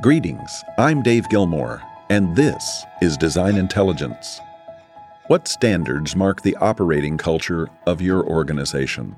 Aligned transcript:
Greetings, 0.00 0.64
I'm 0.78 1.02
Dave 1.02 1.28
Gilmore, 1.28 1.82
and 2.08 2.34
this 2.34 2.86
is 3.02 3.18
Design 3.18 3.56
Intelligence. 3.56 4.40
What 5.26 5.46
standards 5.46 6.16
mark 6.16 6.40
the 6.40 6.56
operating 6.56 7.18
culture 7.18 7.68
of 7.86 8.00
your 8.00 8.24
organization? 8.24 9.14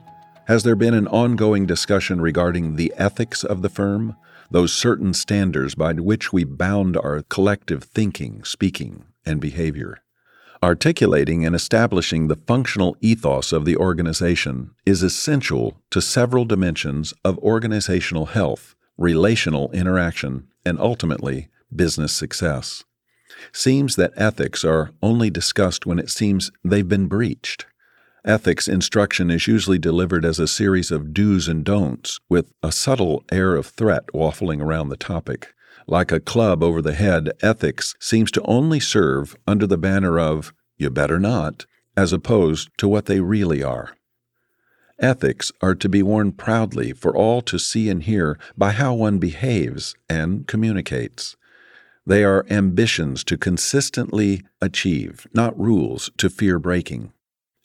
Has 0.49 0.65
there 0.65 0.75
been 0.75 0.95
an 0.95 1.07
ongoing 1.07 1.67
discussion 1.67 2.21
regarding 2.21 2.75
the 2.75 2.93
ethics 2.97 3.45
of 3.45 3.63
the 3.63 3.69
firm, 3.69 4.17
those 4.51 4.73
certain 4.73 5.15
standards 5.15 5.77
by 5.77 5.93
which 5.93 6.33
we 6.33 6.43
bound 6.43 6.97
our 6.97 7.23
collective 7.29 7.85
thinking, 7.85 8.43
speaking, 8.43 9.05
and 9.25 9.41
behavior? 9.41 10.03
Articulating 10.65 11.47
and 11.47 11.55
establishing 11.55 12.27
the 12.27 12.41
functional 12.49 12.97
ethos 13.01 13.53
of 13.53 13.65
the 13.67 13.77
organization 13.77 14.73
is 14.85 15.05
essential 15.05 15.81
to 15.91 16.01
several 16.03 16.45
dimensions 16.45 17.15
of 17.25 17.39
organizational 17.39 18.27
health, 18.27 18.75
relational 18.97 19.71
interaction, 19.73 20.49
and 20.65 20.79
ultimately, 20.79 21.49
business 21.75 22.13
success. 22.13 22.85
Seems 23.53 23.97
that 23.97 24.13
ethics 24.17 24.65
are 24.65 24.91
only 25.03 25.31
discussed 25.31 25.87
when 25.87 25.99
it 25.99 26.11
seems 26.11 26.51
they've 26.63 26.89
been 26.89 27.07
breached. 27.07 27.67
Ethics 28.25 28.69
instruction 28.69 29.31
is 29.31 29.49
usually 29.49 29.79
delivered 29.79 30.25
as 30.25 30.39
a 30.39 30.47
series 30.47 30.91
of 30.93 31.13
do's 31.13 31.49
and 31.49 31.65
don'ts, 31.65 32.21
with 32.29 32.53
a 32.63 32.71
subtle 32.71 33.25
air 33.33 33.57
of 33.57 33.67
threat 33.67 34.07
waffling 34.15 34.61
around 34.61 34.91
the 34.91 34.97
topic. 34.97 35.53
Like 35.89 36.13
a 36.13 36.21
club 36.21 36.63
over 36.63 36.81
the 36.81 36.95
head, 36.95 37.33
ethics 37.43 37.97
seems 37.99 38.31
to 38.33 38.43
only 38.43 38.79
serve 38.79 39.37
under 39.47 39.67
the 39.67 39.79
banner 39.79 40.21
of, 40.21 40.53
you 40.77 40.91
better 40.91 41.19
not, 41.19 41.67
as 41.97 42.13
opposed 42.13 42.71
to 42.79 42.87
what 42.87 43.07
they 43.07 43.21
really 43.21 43.63
are. 43.63 43.97
Ethics 44.99 45.51
are 45.61 45.75
to 45.75 45.89
be 45.89 46.03
worn 46.03 46.33
proudly 46.33 46.93
for 46.93 47.17
all 47.17 47.43
to 47.43 47.59
see 47.59 47.89
and 47.89 48.03
hear 48.03 48.39
by 48.57 48.73
how 48.73 48.95
one 48.95 49.19
behaves 49.19 49.95
and 50.09 50.47
communicates. 50.47 51.37
They 52.07 52.25
are 52.25 52.47
ambitions 52.51 53.23
to 53.25 53.39
consistently 53.39 54.43
achieve, 54.61 55.27
not 55.33 55.59
rules 55.59 56.11
to 56.19 56.29
fear 56.29 56.59
breaking. 56.59 57.13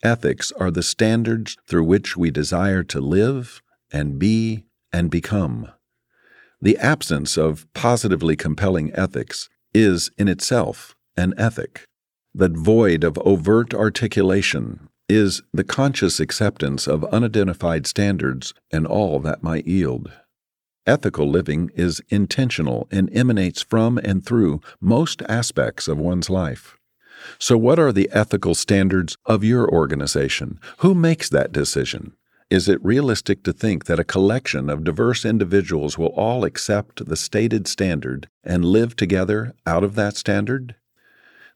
Ethics 0.03 0.51
are 0.53 0.71
the 0.71 0.83
standards 0.83 1.57
through 1.67 1.83
which 1.83 2.15
we 2.15 2.29
desire 2.29 2.83
to 2.83 3.01
live 3.01 3.61
and 3.91 4.19
be 4.19 4.65
and 4.93 5.09
become. 5.09 5.71
The 6.61 6.77
absence 6.77 7.37
of 7.37 7.71
positively 7.73 8.35
compelling 8.35 8.91
ethics 8.93 9.49
is 9.73 10.11
in 10.17 10.27
itself 10.27 10.95
an 11.15 11.33
ethic. 11.37 11.85
The 12.33 12.49
void 12.49 13.03
of 13.03 13.17
overt 13.19 13.73
articulation 13.73 14.86
is 15.09 15.41
the 15.53 15.63
conscious 15.63 16.19
acceptance 16.19 16.87
of 16.87 17.05
unidentified 17.05 17.87
standards 17.87 18.53
and 18.71 18.85
all 18.85 19.19
that 19.19 19.43
might 19.43 19.65
yield. 19.65 20.11
Ethical 20.85 21.29
living 21.29 21.69
is 21.75 22.01
intentional 22.09 22.87
and 22.91 23.09
emanates 23.13 23.61
from 23.61 23.97
and 23.97 24.25
through 24.25 24.61
most 24.79 25.21
aspects 25.29 25.87
of 25.87 25.97
one's 25.97 26.29
life. 26.29 26.77
So, 27.39 27.57
what 27.57 27.79
are 27.79 27.91
the 27.91 28.09
ethical 28.11 28.55
standards 28.55 29.17
of 29.25 29.43
your 29.43 29.67
organization? 29.67 30.59
Who 30.79 30.93
makes 30.93 31.29
that 31.29 31.51
decision? 31.51 32.13
Is 32.49 32.69
it 32.69 32.83
realistic 32.83 33.43
to 33.43 33.51
think 33.51 33.85
that 33.85 33.99
a 33.99 34.05
collection 34.05 34.69
of 34.69 34.85
diverse 34.85 35.25
individuals 35.25 35.97
will 35.97 36.13
all 36.15 36.45
accept 36.45 37.05
the 37.05 37.17
stated 37.17 37.67
standard 37.67 38.29
and 38.43 38.63
live 38.63 38.95
together 38.95 39.53
out 39.65 39.83
of 39.83 39.95
that 39.95 40.15
standard? 40.15 40.75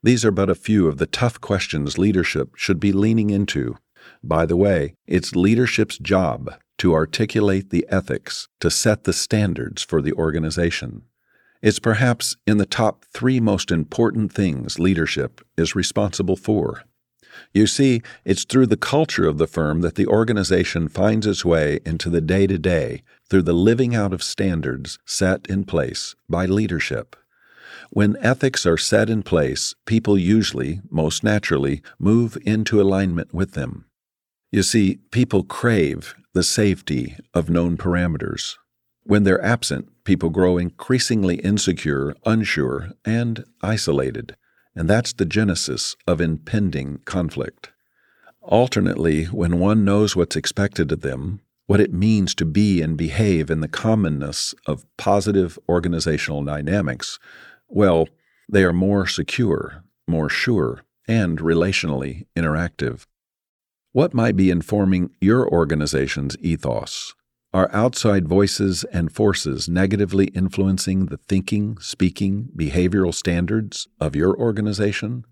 These 0.04 0.26
are 0.26 0.32
but 0.32 0.50
a 0.50 0.56
few 0.56 0.88
of 0.88 0.98
the 0.98 1.06
tough 1.06 1.40
questions 1.40 1.98
leadership 1.98 2.56
should 2.56 2.80
be 2.80 2.92
leaning 2.92 3.30
into. 3.30 3.78
By 4.24 4.46
the 4.46 4.58
way, 4.58 4.96
it's 5.06 5.36
leadership's 5.36 6.00
job 6.00 6.56
to 6.80 6.96
articulate 6.96 7.70
the 7.70 7.86
ethics, 7.90 8.48
to 8.60 8.72
set 8.72 9.04
the 9.04 9.14
standards 9.14 9.84
for 9.84 10.02
the 10.02 10.14
organization. 10.14 11.04
It's 11.62 11.78
perhaps 11.78 12.36
in 12.48 12.58
the 12.58 12.66
top 12.66 13.06
three 13.14 13.40
most 13.40 13.70
important 13.70 14.34
things 14.34 14.80
leadership 14.80 15.42
is 15.58 15.76
responsible 15.76 16.36
for. 16.36 16.84
You 17.54 17.68
see, 17.68 18.02
it's 18.26 18.44
through 18.44 18.66
the 18.66 18.78
culture 18.78 19.28
of 19.28 19.38
the 19.38 19.48
firm 19.48 19.82
that 19.82 19.96
the 19.96 20.08
organization 20.08 20.88
finds 20.88 21.28
its 21.28 21.46
way 21.46 21.80
into 21.86 22.10
the 22.10 22.22
day 22.22 22.48
to 22.48 22.58
day 22.58 23.04
through 23.30 23.44
the 23.44 23.54
living 23.54 23.96
out 23.96 24.12
of 24.12 24.24
standards 24.24 24.98
set 25.06 25.46
in 25.48 25.64
place 25.64 26.16
by 26.28 26.46
leadership. 26.46 27.16
When 27.90 28.18
ethics 28.22 28.66
are 28.66 28.78
set 28.78 29.10
in 29.10 29.24
place, 29.24 29.76
people 29.86 30.18
usually, 30.18 30.82
most 30.90 31.24
naturally, 31.24 31.82
move 32.00 32.38
into 32.46 32.82
alignment 32.82 33.34
with 33.34 33.52
them. 33.52 33.86
You 34.52 34.64
see, 34.64 35.00
people 35.12 35.44
crave 35.44 36.16
the 36.34 36.44
safety 36.44 37.16
of 37.34 37.50
known 37.50 37.78
parameters. 37.78 38.56
When 39.04 39.24
they're 39.24 39.44
absent, 39.44 39.90
people 40.04 40.30
grow 40.30 40.58
increasingly 40.58 41.36
insecure, 41.38 42.16
unsure, 42.26 42.92
and 43.04 43.44
isolated. 43.62 44.36
And 44.76 44.90
that's 44.90 45.14
the 45.14 45.26
genesis 45.26 45.96
of 46.08 46.22
impending 46.22 47.00
conflict. 47.06 47.72
Alternately, 48.42 49.26
when 49.26 49.60
one 49.60 49.84
knows 49.86 50.16
what's 50.16 50.36
expected 50.36 50.92
of 50.92 51.02
them, 51.02 51.42
what 51.68 51.80
it 51.80 51.94
means 51.94 52.36
to 52.36 52.46
be 52.46 52.82
and 52.82 52.98
behave 52.98 53.50
in 53.50 53.62
the 53.62 53.68
commonness 53.68 54.54
of 54.66 54.86
positive 54.98 55.58
organizational 55.70 56.44
dynamics, 56.44 57.20
well, 57.72 58.08
they 58.50 58.64
are 58.64 58.74
more 58.74 59.08
secure, 59.08 59.84
more 60.08 60.30
sure, 60.30 60.84
and 61.08 61.40
relationally 61.40 62.26
interactive. 62.36 63.06
What 63.94 64.14
might 64.14 64.36
be 64.36 64.50
informing 64.50 65.12
your 65.20 65.50
organization's 65.50 66.38
ethos? 66.40 67.14
Are 67.54 67.70
outside 67.74 68.30
voices 68.30 68.86
and 68.86 69.12
forces 69.12 69.68
negatively 69.68 70.28
influencing 70.28 71.08
the 71.08 71.18
thinking, 71.18 71.78
speaking, 71.80 72.50
behavioral 72.56 73.14
standards 73.14 73.90
of 74.00 74.16
your 74.16 74.34
organization? 74.38 75.26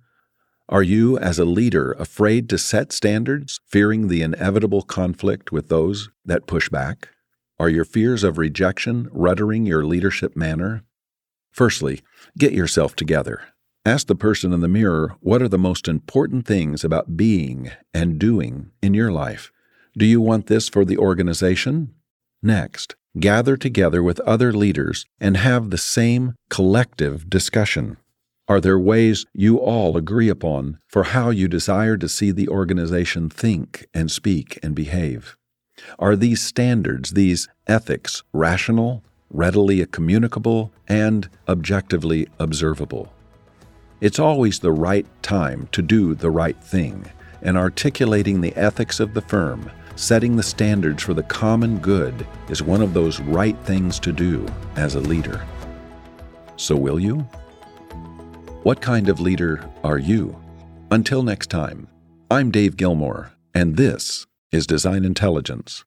Are 0.67 0.83
you, 0.83 1.17
as 1.17 1.39
a 1.39 1.45
leader, 1.45 1.93
afraid 1.93 2.49
to 2.49 2.57
set 2.57 2.91
standards, 2.91 3.61
fearing 3.65 4.07
the 4.07 4.21
inevitable 4.21 4.81
conflict 4.81 5.51
with 5.53 5.69
those 5.69 6.09
that 6.25 6.45
push 6.45 6.67
back? 6.67 7.09
Are 7.57 7.69
your 7.69 7.85
fears 7.85 8.23
of 8.23 8.37
rejection 8.37 9.09
ruddering 9.11 9.65
your 9.65 9.85
leadership 9.85 10.35
manner? 10.35 10.83
Firstly, 11.51 12.01
get 12.37 12.53
yourself 12.53 12.95
together. 12.95 13.41
Ask 13.85 14.07
the 14.07 14.15
person 14.15 14.53
in 14.53 14.59
the 14.59 14.67
mirror 14.67 15.15
what 15.21 15.41
are 15.41 15.47
the 15.47 15.57
most 15.57 15.87
important 15.87 16.45
things 16.45 16.83
about 16.83 17.17
being 17.17 17.71
and 17.93 18.19
doing 18.19 18.71
in 18.81 18.93
your 18.93 19.11
life. 19.11 19.51
Do 19.97 20.05
you 20.05 20.21
want 20.21 20.47
this 20.47 20.69
for 20.69 20.85
the 20.85 20.97
organization? 20.97 21.93
Next, 22.43 22.95
gather 23.19 23.57
together 23.57 24.03
with 24.03 24.19
other 24.21 24.53
leaders 24.53 25.05
and 25.19 25.37
have 25.37 25.69
the 25.69 25.77
same 25.77 26.35
collective 26.49 27.29
discussion. 27.29 27.97
Are 28.47 28.61
there 28.61 28.79
ways 28.79 29.25
you 29.33 29.57
all 29.57 29.95
agree 29.95 30.29
upon 30.29 30.79
for 30.87 31.03
how 31.03 31.29
you 31.29 31.47
desire 31.47 31.97
to 31.97 32.09
see 32.09 32.31
the 32.31 32.49
organization 32.49 33.29
think 33.29 33.87
and 33.93 34.09
speak 34.09 34.57
and 34.63 34.73
behave? 34.73 35.37
Are 35.97 36.15
these 36.15 36.41
standards, 36.41 37.11
these 37.11 37.47
ethics, 37.67 38.23
rational 38.33 39.03
readily 39.31 39.85
communicable, 39.85 40.71
and 40.87 41.29
objectively 41.47 42.27
observable. 42.39 43.13
It's 44.01 44.19
always 44.19 44.59
the 44.59 44.71
right 44.71 45.05
time 45.21 45.67
to 45.71 45.81
do 45.81 46.15
the 46.15 46.31
right 46.31 46.61
thing, 46.63 47.05
and 47.41 47.57
articulating 47.57 48.41
the 48.41 48.55
ethics 48.55 48.99
of 48.99 49.13
the 49.13 49.21
firm, 49.21 49.69
setting 49.95 50.35
the 50.35 50.43
standards 50.43 51.03
for 51.03 51.13
the 51.13 51.23
common 51.23 51.79
good, 51.79 52.25
is 52.49 52.63
one 52.63 52.81
of 52.81 52.93
those 52.93 53.19
right 53.19 53.57
things 53.65 53.99
to 53.99 54.11
do 54.11 54.45
as 54.75 54.95
a 54.95 55.01
leader. 55.01 55.45
So, 56.55 56.75
will 56.75 56.99
you? 56.99 57.27
What 58.63 58.81
kind 58.81 59.09
of 59.09 59.19
leader 59.19 59.69
are 59.83 59.99
you? 59.99 60.37
Until 60.91 61.23
next 61.23 61.49
time, 61.49 61.87
I'm 62.31 62.51
Dave 62.51 62.77
Gilmore, 62.77 63.31
and 63.53 63.77
this 63.77 64.25
is 64.51 64.65
Design 64.67 65.05
Intelligence. 65.05 65.83